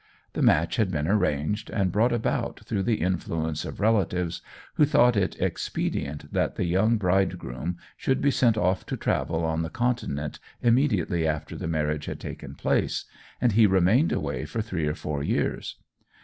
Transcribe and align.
The 0.33 0.41
match 0.41 0.77
had 0.77 0.89
been 0.89 1.07
arranged 1.07 1.69
and 1.69 1.91
brought 1.91 2.11
about 2.11 2.61
through 2.65 2.81
the 2.81 3.01
influence 3.03 3.65
of 3.65 3.79
relatives, 3.79 4.41
who 4.73 4.83
thought 4.83 5.15
it 5.15 5.39
expedient 5.39 6.33
that 6.33 6.55
the 6.55 6.65
youthful 6.65 6.97
bridegroom 6.97 7.77
should 7.97 8.19
be 8.19 8.31
sent 8.31 8.57
off 8.57 8.83
to 8.87 8.97
travel 8.97 9.45
on 9.45 9.61
the 9.61 9.69
Continent 9.69 10.39
immediately 10.59 11.27
after 11.27 11.55
the 11.55 11.67
marriage 11.67 12.05
had 12.05 12.19
taken 12.19 12.55
place, 12.55 13.05
and 13.39 13.51
he 13.51 13.67
remained 13.67 14.11
away 14.11 14.43
for 14.45 14.63
three 14.63 14.87
or 14.87 14.95
four 14.95 15.21
years. 15.21 15.75